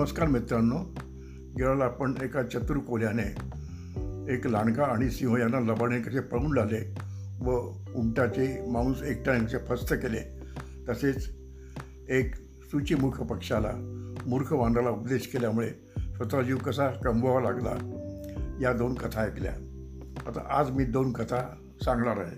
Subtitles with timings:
[0.00, 0.76] नमस्कार मित्रांनो.
[1.58, 3.22] गेल्याला आपण एका चतुर्कोल्याने
[4.34, 6.94] एक लांडगा आणि सिंह यांना लबाडणे कसे पळून लावले
[7.40, 10.40] व उंटाचे मांस एकट्याने कसे फस्त केले
[10.88, 11.36] तसेच
[12.08, 13.72] एक सूचीमुख पक्षाला
[14.26, 15.68] मूर्ख वानराला उपदेश केल्यामुळे
[15.98, 17.74] स्वतः जीव कसा कमवावा लागला
[18.60, 19.52] या दोन कथा ऐकल्या.
[20.26, 22.36] आता आज मी दोन कथा सांगणार आहे.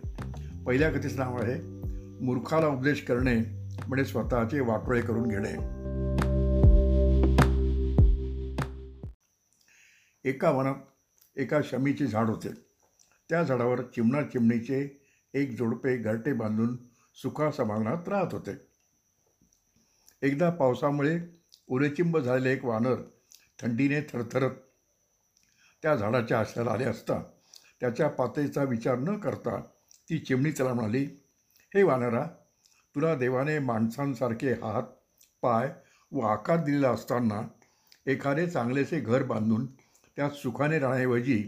[0.67, 1.61] पहिल्या कथेचं नाव आहे
[2.25, 3.37] मूर्खाला उपदेश करणे
[3.89, 5.82] म्हणजे स्वतःचे वाटोळे करून घेणे.
[10.25, 12.49] एका वनात एका शमीचे झाड होते.
[13.31, 14.81] त्या झाडावर चिमणा चिमणीचे
[15.35, 16.77] एक जोडपे घरटे बांधून
[17.23, 18.53] सुखा समाधानात राहत होते.
[20.23, 21.19] एकदा पावसामुळे
[21.69, 23.03] उरेचिंब झालेले एक वानर
[23.59, 24.51] थंडीने थरथरत
[25.83, 27.23] त्या झाडाच्या आश्रयाला आले असता
[27.81, 29.61] त्याच्या पातळीचा विचार न करता
[30.11, 31.05] ती चिमणी त्याला म्हणाली
[31.75, 32.25] हे वानरा
[32.95, 34.83] तुला देवाने माणसांसारखे हात
[35.43, 35.73] पाय
[36.13, 37.43] व आकार दिलेला असताना
[38.07, 39.67] एखादे चांगलेसे घर बांधून
[40.17, 41.43] त्यात सुखाने राहण्याऐवजी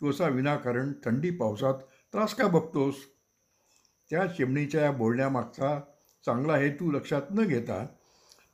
[0.00, 1.74] तू असा विनाकारण थंडी पावसात
[2.12, 2.94] त्रास का बघतोस?
[4.10, 5.80] त्या चिमणीच्या या बोलण्यामागचा
[6.26, 7.86] चांगला हेतू लक्षात न घेता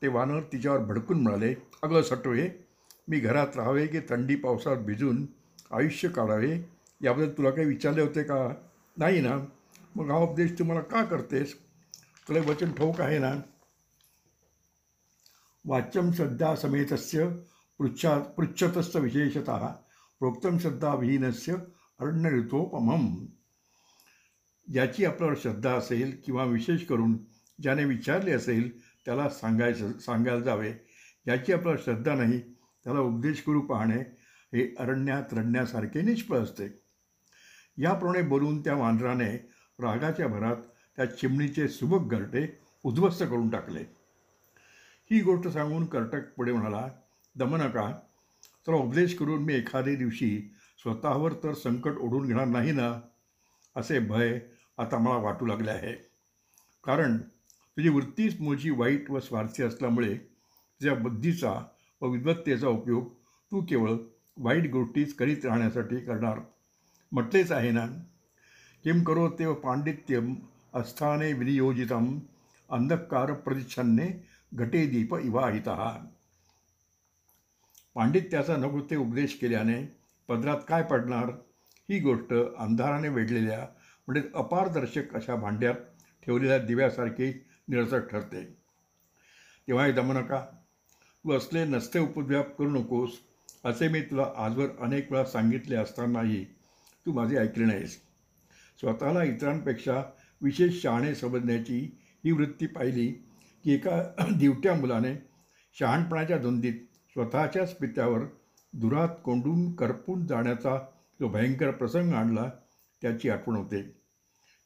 [0.02, 2.48] ते वानर तिच्यावर भडकून म्हणाले अगं सटवे
[3.08, 5.26] मी घरात राहावे की थंडी पावसात भिजून
[5.70, 6.60] आयुष्य काढावे?
[7.02, 8.54] याबद्दल तुला काही विचारले होते का?
[8.96, 9.38] नाही ना.
[9.96, 11.54] मग हा उपदेश तू मला का करतेस?
[12.28, 13.34] तुला वचन ठोक आहे ना?
[15.64, 17.28] वाच्यम श्रद्धा समेतस्य
[17.80, 19.66] पृच्छा पृच्छतस्य विशेषतः
[20.18, 21.54] प्रोक्तम श्रद्धा विहीनस्य
[22.00, 23.26] अरण्य ऋतोपमम
[24.72, 27.18] ज्याची आपल्यावर श्रद्धा असेल किंवा विशेष करून
[27.62, 30.72] ज्याने विचारले असेल त्याला सांगायचं सांगायला जावे.
[31.24, 32.40] ज्याची आपल्यावर श्रद्धा नाही
[32.84, 34.00] त्याला उपदेश करू पाहणे
[34.52, 36.82] हे अरण्यात रडण्यासारखे निष्फळ असते.
[37.78, 39.36] याप्रमाणे बोलून त्या मांजराने
[39.80, 40.56] रागाच्या भरात
[40.96, 43.82] त्या चिमणीचे सुबक घरटे उद्ध्वस्त करून टाकले.
[45.10, 46.88] ही गोष्ट सांगून कर्टक पुढे म्हणाला
[47.40, 47.90] दमनका
[48.66, 50.30] तर उपदेश करून मी एखाद्या दिवशी
[50.82, 52.92] स्वतःवर तर संकट ओढून घेणार नाही ना
[53.76, 54.38] असे भय
[54.78, 55.92] आता मला वाटू लागले आहे.
[56.84, 57.16] कारण
[57.76, 61.52] तुझी वृत्तीच मोजी वाईट व स्वार्थी असल्यामुळे तुझ्या बुद्धीचा
[62.02, 63.08] व विद्वत्तेचा उपयोग
[63.52, 63.96] तू केवळ
[64.36, 66.40] वाईट गोष्टीच करीत राहण्यासाठी करणार.
[67.12, 67.86] म्हटलेच आहे ना
[68.84, 70.34] किम करो ते पांडित्यम
[70.72, 72.18] अस्थाने विनियोजितम
[72.70, 74.08] अंधकार प्रतिच्छन्ने
[74.52, 75.68] घटे दीप इवाहित.
[77.96, 79.82] पांडित्याचा नको ते उपदेश केल्याने
[80.28, 81.30] पदरात काय पडणार?
[81.88, 83.58] ही गोष्ट अंधाराने वेढलेल्या
[84.08, 85.74] म्हणजे अपारदर्शक अशा भांड्यात
[86.22, 87.32] ठेवलेल्या दिव्यासारखी
[87.68, 88.44] निरसक ठरते.
[89.68, 90.40] तेव्हाही दमू नका
[91.24, 93.18] तू असले नसते उपद्व्याप करू नकोस
[93.64, 96.44] असे मी तुला आजवर अनेक वेळा सांगितले असतानाही
[97.06, 97.98] तू माझे ऐकले नाहीस.
[98.80, 100.02] स्वतःला इतरांपेक्षा
[100.42, 101.78] विशेष शहाणे समजण्याची
[102.24, 103.06] ही वृत्ती पाहिली
[103.64, 104.02] की एका
[104.38, 105.14] दिवट्या मुलाने
[105.78, 106.74] शहाणपणाच्या धुंदीत
[107.12, 108.20] स्वतःच्याच पित्यावर
[108.72, 110.78] दुरात कोंडून करपून जाण्याचा
[111.20, 112.50] जो भयंकर प्रसंग आणला
[113.02, 113.82] त्याची आठवण होते.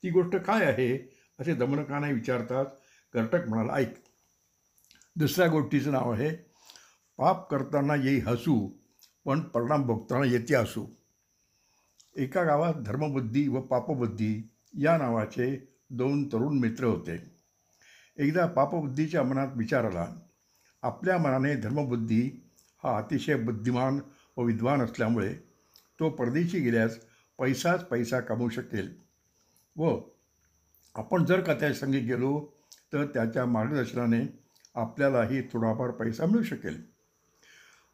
[0.02, 2.66] ती गोष्ट काय आहे असे दमनकाने विचारतात.
[3.12, 3.94] कर्टक म्हणाला ऐक
[5.16, 6.30] दुसऱ्या गोष्टीचं नाव आहे
[7.18, 8.70] पाप करताना येई हसू
[9.24, 10.86] पण परिणाम भोगताना येते हसू.
[12.16, 17.40] एका गावात धर्मबुद्धी व पापबुद्धी या नावाचे दोन तरुण मित्र होते.
[18.16, 20.23] एकदा पापबुद्धीच्या मनात विचार आला.
[20.84, 22.30] आपल्या मनाने धर्मबुद्धी
[22.84, 24.00] हा अतिशय बुद्धिमान
[24.36, 25.34] व विद्वान असल्यामुळे
[26.00, 26.98] तो परदेशी गेल्यास
[27.38, 28.94] पैसाच पैसा कमवू शकेल.
[29.76, 30.00] व
[30.94, 32.52] आपण जर का त्या गेलो
[32.92, 34.38] तर त्याच्या मार्गदर्शनाने
[34.74, 36.82] आपल्यालाही थोडाफार पैसा मिळू शकेल.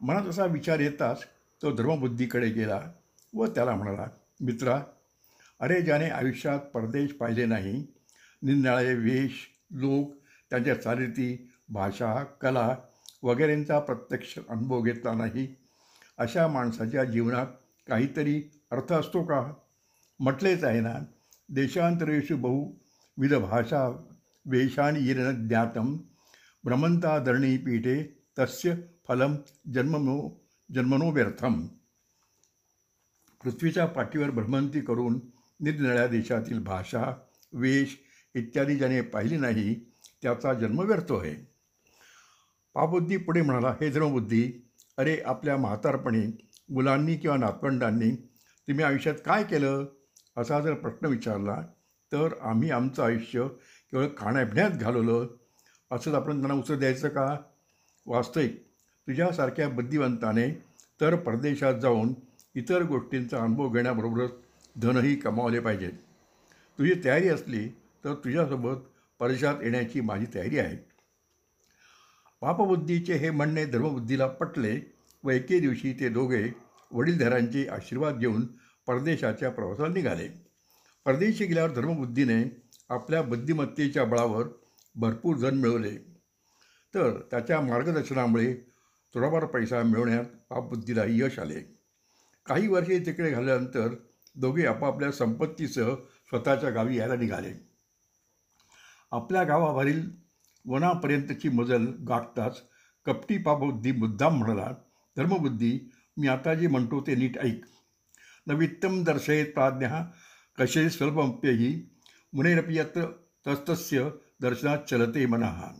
[0.00, 1.24] मनात असा विचार येताच
[1.62, 2.92] तो धर्मबुद्धीकडे गेला
[3.34, 4.06] व त्याला म्हणाला
[4.40, 4.82] मित्रा
[5.60, 7.86] अरे ज्याने आयुष्यात परदेश पाहिले नाही
[8.42, 10.14] निंदाळे वेश लोक
[10.50, 12.76] त्यांच्या चालीती भाषा कला
[13.22, 15.56] वगैरेंचा प्रत्यक्ष अनुभव घेतला नाही.
[16.18, 17.46] अशा माणसाच्या जीवनात
[17.88, 19.52] काहीतरी अर्थ असतो का?
[20.20, 20.94] म्हटलेच आहे ना
[21.48, 23.88] देशांतरेषु बहुविध भाषा
[24.46, 25.96] वेशानी ज्ञातं ज्ञातम
[26.64, 28.74] भ्रमंताधरणी पीठे तस्य
[29.08, 29.36] फलम
[29.74, 31.66] जन्मनो जन्मनो व्यर्थम.
[33.44, 35.20] पृथ्वीच्या पाठीवर भ्रमंती करून
[35.60, 37.04] निरनिळ्या देशातील भाषा
[37.52, 37.98] वेश
[38.34, 39.92] इत्यादी ज्याने पाहिली नाही
[40.22, 41.49] त्याचा जन्म व्यर्थ आहे.
[42.74, 44.52] पाबुद्धी पुढे म्हणाला हे धर्मबुद्धी
[44.98, 48.10] अरे आपल्या म्हातारपणी मुलांनी किंवा नातवंडांनी
[48.68, 49.86] तुम्ही आयुष्यात काय केलं?
[50.36, 51.60] असा जर प्रश्न विचारला
[52.12, 53.46] तर आम्ही आमचं आयुष्य
[53.90, 55.26] केवळ खाण्यापिण्यात घालवलं.
[55.90, 57.36] असंच आपण त्यांना उत्तर द्यायचं का?
[58.06, 58.62] वास्तविक
[59.06, 60.48] तुझ्यासारख्या बुद्धिवंताने
[61.00, 62.14] तर परदेशात जाऊन
[62.54, 64.30] इतर गोष्टींचा अनुभव घेण्याबरोबरच
[64.82, 65.92] धनही कमावले पाहिजेत.
[66.78, 67.68] तुझी तयारी असली
[68.04, 68.76] तर तुझ्यासोबत
[69.18, 70.89] परदेशात येण्याची माझी तयारी आहे.
[72.40, 74.80] पापबुद्धीचे हे म्हणणे धर्मबुद्धीला पटले
[75.24, 76.52] व एके दिवशी ते दोघे
[76.92, 78.46] वडीलधरांचे आशीर्वाद घेऊन
[78.86, 80.28] परदेशाच्या प्रवासाला निघाले.
[81.04, 84.48] परदेशी गेल्यावर धर्मबुद्धीने आपल्या बुद्धिमत्तेच्या बळावर
[84.94, 85.96] भरपूर धन मिळवले.
[86.94, 88.54] तर त्याच्या मार्गदर्शनामुळे
[89.14, 91.60] थोडाफार पैसा मिळवण्यात पापबुद्धीला यश आले.
[92.46, 93.94] काही वर्षे तिकडे घालल्यानंतर
[94.34, 95.94] दोघे आपापल्या संपत्तीसह
[96.28, 97.52] स्वतःच्या गावी यायला निघाले.
[99.10, 100.29] आपल्या गावावरील
[100.66, 102.62] वनापर्यंतची मजल गाठताच
[103.06, 104.70] कपटी पापबुद्धी मुद्दाम म्हणाला
[105.16, 105.80] धर्मबुद्धी
[106.16, 107.60] मी आता जे म्हणतो ते नीट ऐक.
[108.46, 110.04] नवित्तम दर्शयेत प्राज्ञा
[110.58, 111.94] कसे स्वल्पम्प्यही
[112.32, 113.06] मुनेरपियत यत्र
[113.46, 114.10] तस्तस्य
[114.40, 115.72] दर्शनात चलते मनाहा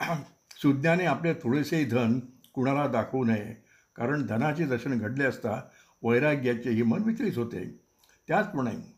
[0.62, 2.20] सुज्ञाने आपले थोडेसे धन
[2.52, 3.64] कुणाला दाखवू नये
[3.96, 5.68] कारण धनाचे दर्शन घडले असता
[6.02, 7.80] वैराग्याचेही मन विचलित होते.
[8.28, 8.94] त्याचप्रमाणे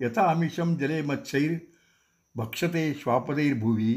[0.00, 1.69] यथा आमिषम जले मत्सैर
[2.34, 3.94] भक्षते श्वापदैर्भुवी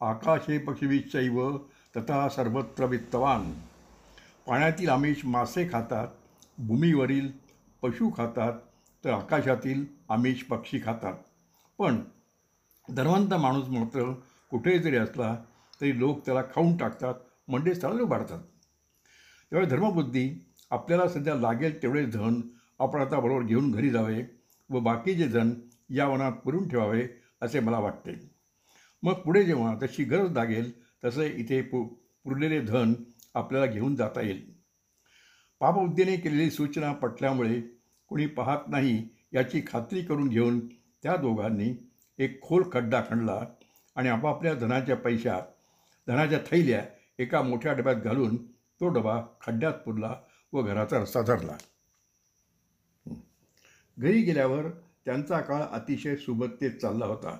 [0.00, 1.56] आकाशे पक्षीविश्चैव
[1.96, 3.52] तथा सर्वत्र वित्तवान।
[4.46, 6.08] पाण्यातील आमिष मासे खातात
[6.58, 7.30] भूमीवरील
[7.82, 8.58] पशु खातात
[9.04, 11.14] तर आकाशातील आमिष पक्षी खातात.
[11.78, 12.00] पण
[12.88, 14.12] धर्मांत माणूस मात्र
[14.50, 15.34] कुठेही जरी असला
[15.80, 17.14] तरी लोक त्याला खाऊन टाकतात
[17.48, 18.40] म्हणजे त्याला उभारतात
[19.50, 20.28] त्यामुळे धर्मबुद्धी
[20.70, 22.40] आपल्याला सध्या लागेल तेवढे धन
[22.80, 24.22] आपण आता बरोबर घेऊन घरी जावे
[24.70, 25.52] व बाकीचे धन
[25.90, 27.06] या वनात पुरून ठेवावे
[27.42, 28.12] असे मला वाटते.
[29.02, 30.70] मग पुढे जेव्हा तशी गरज लागेल
[31.04, 31.84] तसे इथे पु
[32.24, 32.92] पुरलेले धन
[33.34, 34.50] आपल्याला घेऊन जाता येईल.
[35.60, 37.60] पापबुद्धीने केलेली सूचना पटल्यामुळे
[38.08, 40.58] कोणी पाहत नाही याची खात्री करून घेऊन
[41.02, 41.72] त्या दोघांनी
[42.18, 43.40] एक खोल खड्डा खणला
[43.96, 45.42] आणि आपापल्या धनाच्या पैशात
[46.06, 46.84] धनाच्या थैल्या
[47.18, 50.14] एका मोठ्या डब्यात घालून तो डबा खड्ड्यात पुरला
[50.52, 51.56] व घराचा रस्ता धरला.
[53.98, 54.66] घरी गेल्यावर
[55.06, 57.38] त्यांचा काळ अतिशय सुबत्तेत चालला होता.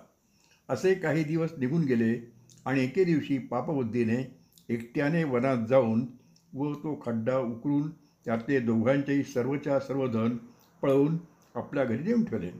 [0.68, 2.32] असे काही दिवस निघून गेले
[2.64, 4.38] आणि एके दिवशी पापबुद्धीने
[4.68, 6.06] एकट्याने वनात जाऊन
[6.54, 7.90] व तो खड्डा उकळून
[8.24, 10.36] त्यातले दोघांचेही सर्वच्या सर्व धन
[10.82, 11.18] पळवून
[11.54, 12.50] आपल्या घरी नेऊन ठेवले.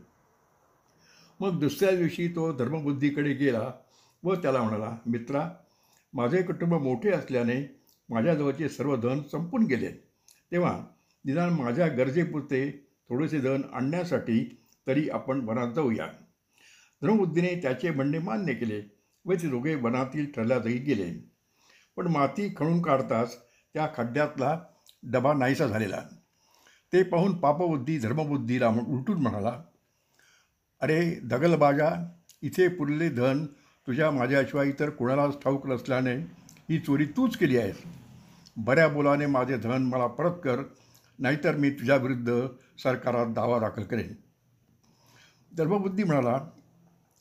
[1.41, 3.73] मग दुसऱ्या दिवशी तो धर्मबुद्धीकडे गेला
[4.23, 5.49] व त्याला म्हणाला मित्रा
[6.15, 9.91] माझे कुटुंब मोठे असल्याने माझ्याजवळचे सर्व धन संपून गेले.
[10.53, 10.85] तेव्हा
[11.25, 12.71] निदान माझ्या गरजेपुरते
[13.09, 16.07] थोडेसे धन आणण्यासाठी तरी आपण वनात जाऊया.
[17.03, 18.83] धर्मबुद्धीने त्याचे म्हणणे मान्य केले
[19.25, 21.11] व ते दोघे वनातील ठरल्यातही गेले.
[21.97, 23.37] पण माती खणून काढताच
[23.75, 24.59] त्या खड्ड्यातला
[25.03, 26.01] डबा नाहीसा झालेला.
[26.93, 29.63] ते पाहून पापबुद्धी धर्मबुद्धीला उलटून म्हणाला
[30.81, 31.91] अरे दगलबाजा
[32.43, 33.47] इथे पुरले धन
[33.87, 36.15] तुझ्या माझ्याशिवाय इतर कुणालाच ठाऊक नसल्याने
[36.71, 37.83] ही चोरी तूच केली आहेस.
[38.57, 40.63] बऱ्या बोलाने माझे धन मला परत कर
[41.19, 42.47] नाहीतर मी तुझ्याविरुद्ध
[42.83, 44.15] सरकारात दावा दाखल करेन.
[45.57, 46.51] धर्मबुद्धी म्हणाला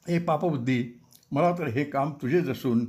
[0.07, 0.99] हे पापबुद्धी
[1.31, 2.85] मला तर हे काम तुझेच असून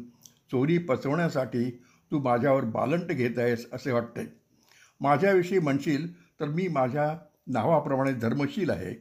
[0.51, 1.71] चोरी पचवण्यासाठी
[2.11, 4.43] तू माझ्यावर बालंट घेत आहेस असे वाटते.
[5.01, 8.95] माझ्याविषयी म्हणशील तर मी माझ्या नावाप्रमाणे धर्मशील आहे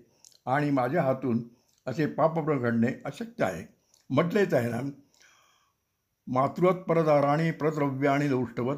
[0.45, 1.43] आणि माझ्या हातून
[1.87, 3.65] असे पाप घडणे अशक्य आहे.
[4.09, 4.79] म्हटलेच आहे ना
[6.27, 8.77] मातृवत परदाराणी प्रद्रव्याणी लौष्टवत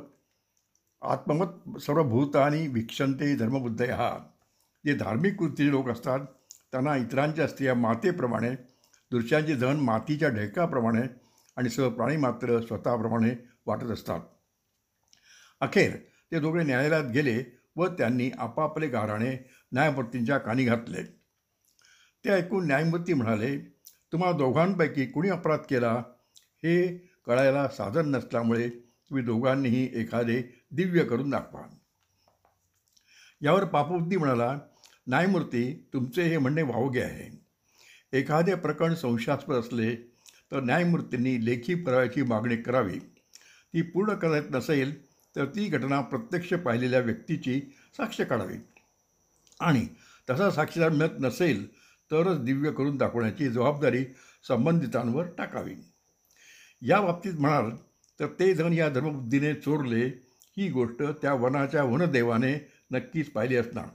[1.01, 4.19] आत्मवत सर्वभूतानी भिक्षंते धर्मबुद्ध हा
[4.85, 6.19] जे धार्मिक कृतीचे लोक असतात
[6.73, 8.49] त्यांना इतरांच्या स्त्रिया मातेप्रमाणे
[9.11, 11.01] दृश्यांचे धन मातीच्या ढेकाप्रमाणे
[11.57, 14.19] आणि सर्व प्राणी मात्र स्वतःप्रमाणे वाटत असतात.
[15.61, 15.95] अखेर
[16.31, 17.43] ते दोघे न्यायालयात गेले
[17.75, 21.03] व त्यांनी आपापले गाराणे न्यायमूर्तींच्या कानी घातले.
[22.25, 23.57] ते ऐकून न्यायमूर्ती म्हणाले
[24.11, 26.03] तुम्हा दोघांपैकी कुणी अपराध केला?
[26.57, 28.69] हे कळायला साधन नसल्यामुळे
[29.09, 31.61] तुम्ही दोघांनीही एखादे दिव्य करून दाखवा.
[33.41, 34.59] यावर पापबुद्धी म्हणाला
[35.07, 37.43] न्यायमूर्ती तुमचे हे म्हणणे वावगे आहे.
[38.19, 39.95] एखादे प्रकरण संशयास्पद असले
[40.51, 42.99] तर न्यायमूर्तींनी लेखी पुराव्याची मागणी करावी.
[43.73, 45.05] ती पूर्ण करत नसेल
[45.35, 47.61] तर ती घटना प्रत्यक्ष पाहिलेल्या व्यक्तीची
[47.97, 48.57] साक्ष काढावी.
[49.59, 49.87] आणि
[50.29, 51.67] तसा साक्षीदार मिळत नसेल
[52.11, 54.05] तरच दिव्य करून दाखवण्याची जबाबदारी
[54.47, 55.75] संबंधितांवर टाकावी.
[56.81, 57.71] या बाबतीत म्हणाल
[58.19, 60.05] तर ते धन या धर्मबुद्धीने चोरले
[60.57, 63.85] ही गोष्ट त्या वनाच्या वनदेवाने नक्कीच पाहिली असणार.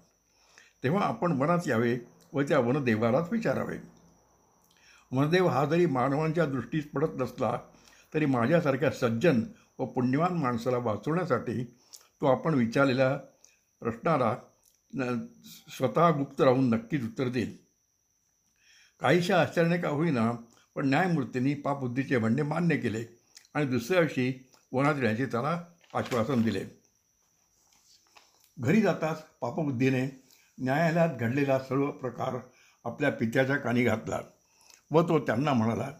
[0.82, 1.98] तेव्हा आपण वनात यावे
[2.32, 3.78] व त्या वनदेवालाच विचारावे.
[5.12, 7.56] वनदेव हा जरी मानवांच्या दृष्टीस पडत नसला
[8.14, 9.42] तरी माझ्यासारख्या सज्जन
[9.78, 11.64] व पुण्यवान माणसाला वाचवण्यासाठी
[12.20, 13.16] तो आपण विचारलेल्या
[13.82, 14.36] प्रश्नाला
[15.76, 17.56] स्वतः गुप्त राहून नक्कीच उत्तर देईल.
[19.00, 20.30] काहीशा आश्चर्याने का होईना
[20.74, 23.04] पण न्यायमूर्तींनी पापबुद्धीचे म्हणणे मान्य केले
[23.54, 24.32] आणि दुसऱ्या दिवशी
[24.72, 25.62] वनात येण्याचे त्याला
[25.94, 26.64] आश्वासन दिले.
[28.58, 30.27] घरी जाताच पापबुद्धीने
[30.58, 32.38] न्यायालयात घडलेला सर्व प्रकार
[32.84, 34.20] आपल्या पित्याच्या कानी घातला
[34.90, 35.90] व तो त्यांना म्हणाला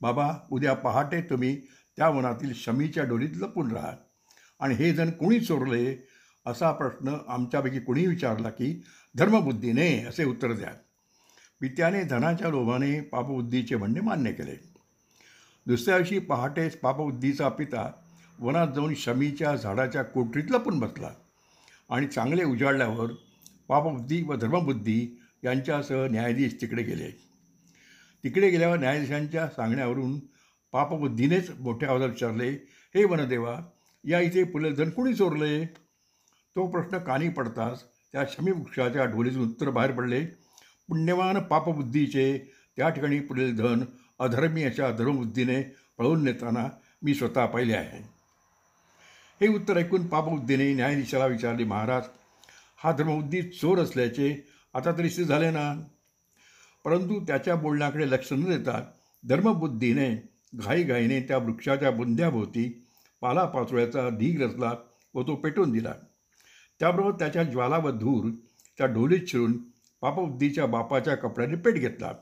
[0.00, 1.56] बाबा उद्या पहाटे तुम्ही
[1.98, 3.92] त्या वनातील शमीच्या डोलीत लपून राहा
[4.60, 6.08] आणि हे जण कोणी चोरले?
[6.46, 8.82] असा प्रश्न आमच्यापैकी कोणी विचारला की
[9.14, 10.72] धर्मबुद्धीने असे उत्तर द्या
[11.60, 14.56] पित्याने धनाच्या लोभाने पापबुद्धीचे म्हणणे मान्य केले.
[15.66, 17.90] दुसऱ्या दिवशी पहाटेच पापबुद्धीचा पिता
[18.38, 21.10] वनात जाऊन शमीच्या झाडाच्या कोठरीत लपून बसला
[21.90, 23.12] आणि चांगले उजाडल्यावर
[23.72, 25.00] पापबुद्धी व धर्मबुद्धी
[25.44, 27.08] यांच्यासह न्यायाधीश तिकडे गेले.
[28.24, 30.18] तिकडे गेल्यावर न्यायाधीशांच्या सांगण्यावरून
[30.72, 32.48] पापबुद्धीनेच मोठ्या आवाजात विचारले
[32.94, 33.56] हे वनदेवा
[34.04, 35.64] या इथे पुलधन धन कुणी चोरले
[36.56, 40.24] तो प्रश्न कानी पडताच त्या शमीवृक्षाच्या ढोलीतून उत्तर बाहेर पडले.
[40.88, 42.26] पुण्यवान पापबुद्धीचे
[42.76, 43.84] त्या ठिकाणी पुढील धन
[44.18, 45.62] अधर्मी अशा धर्मबुद्धीने
[45.98, 46.68] पळवून नेताना
[47.02, 48.00] मी स्वतः पाहिले आहे.
[49.40, 52.02] हे उत्तर ऐकून पापबुद्धीने न्यायाधीशाला विचारले महाराज
[52.82, 55.82] हा धर्मबुद्धी चोर असल्याचे आता तरी सिद्ध झाले ना?
[56.84, 58.90] परंतु त्याच्या बोलण्याकडे लक्ष न देता
[59.28, 62.86] धर्मबुद्धीने घाईघाईने त्या वृक्षाच्या बुंद्याभोवती
[63.20, 64.74] पालापाचोळ्याचा ढीग रचला
[65.14, 65.92] व तो पेटवून दिला.
[66.80, 68.30] त्याबरोबर त्याच्या ज्वाला व धूर
[68.78, 69.52] त्या ढोलीत शिरून
[70.00, 72.12] पापबुद्धीच्या बापाच्या कपड्याने पेट घेतला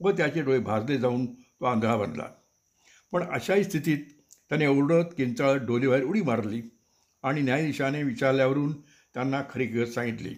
[0.00, 2.26] व त्याचे डोळे भाजले जाऊन तो आंधळा बनला.
[3.12, 3.98] पण अशाही स्थितीत
[4.48, 6.62] त्याने ओरडत किंचाळत डोलीबाहेर उडी मारली
[7.22, 8.72] आणि न्यायाधीशाने विचारल्यावरून
[9.14, 10.34] त्यांना खरी गत सांगितली.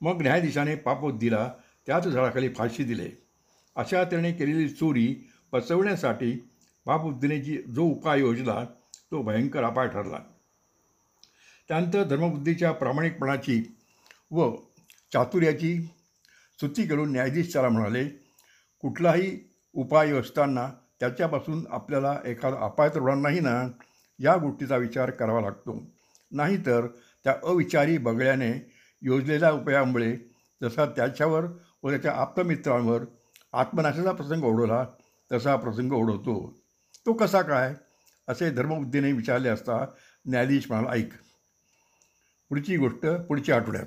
[0.00, 1.52] मग न्यायाधीशाने पापोद्दीला
[1.86, 3.08] त्याच झाडाखाली फाशी दिले.
[3.76, 6.32] अशा त्याने केलेली चोरी पचवण्यासाठी
[6.86, 8.64] पापबुद्धीने जी जो उपाय योजला
[9.10, 10.18] तो भयंकर अपाय ठरला.
[11.68, 13.76] त्यानंतर धर्मबुद्धीच्या प्रामाणिकपणाची
[14.30, 14.56] व
[15.12, 15.82] चातुर्याची
[16.56, 18.08] स्तुती करून न्यायाधीश त्याला म्हणाले
[18.80, 19.38] कुठलाही
[19.72, 23.68] उपाय असताना त्याच्यापासून आपल्याला एखादा अपाय तर होणार नाही ना?
[24.18, 25.82] या गोष्टीचा विचार करावा लागतो.
[26.30, 26.86] नाहीतर
[27.26, 30.16] त्या अविचारी बगळ्याने योजलेल्या उपायामुळे
[30.62, 31.44] जसा त्याच्यावर
[31.82, 33.04] व त्याच्या आप्तमित्रांवर
[33.52, 34.86] आत्मनाशाचा प्रसंग ओढवला
[35.32, 36.58] तसा प्रसंग ओढवतो.
[37.06, 37.74] तो कसा काय?
[38.28, 39.86] असे धर्मबुद्धीने विचारले असता
[40.26, 41.08] न्यायाधीश म्हणाला ऐक
[42.48, 43.86] पुढची गोष्ट पुढच्या आठवड्यात.